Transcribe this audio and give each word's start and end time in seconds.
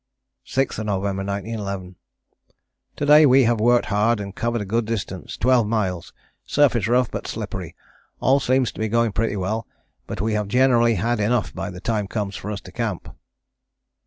"6th 0.47 0.83
November 0.83 1.21
1911. 1.23 1.95
"To 2.95 3.05
day 3.05 3.27
we 3.27 3.43
have 3.43 3.59
worked 3.59 3.85
hard 3.85 4.19
and 4.19 4.33
covered 4.35 4.59
a 4.61 4.65
good 4.65 4.85
distance 4.85 5.37
12 5.37 5.67
miles, 5.67 6.11
surface 6.43 6.87
rough 6.87 7.11
but 7.11 7.27
slippery, 7.27 7.75
all 8.19 8.39
seems 8.39 8.71
to 8.71 8.79
be 8.79 8.87
going 8.87 9.11
pretty 9.11 9.35
well, 9.35 9.67
but 10.07 10.19
we 10.19 10.33
have 10.33 10.47
generally 10.47 10.95
had 10.95 11.19
enough 11.19 11.53
by 11.53 11.69
the 11.69 11.79
time 11.79 12.07
comes 12.07 12.35
for 12.35 12.49
us 12.49 12.61
to 12.61 12.71
camp. 12.71 13.15